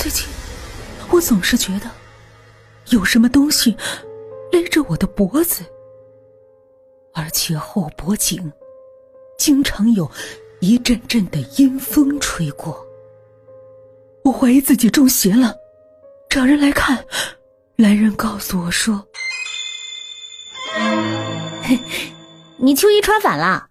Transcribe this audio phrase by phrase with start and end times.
[0.00, 0.28] 最近
[1.10, 1.90] 我总是觉得
[2.90, 3.76] 有什么东西
[4.52, 5.64] 勒着我的脖子
[7.12, 8.52] 而且后脖颈
[9.36, 10.08] 经常有
[10.60, 12.84] 一阵阵的阴风吹过。
[14.22, 15.52] 我怀疑自己中邪了
[16.30, 17.04] 找人来看
[17.74, 19.04] 来人告诉我说
[22.56, 23.68] 你秋衣穿反了。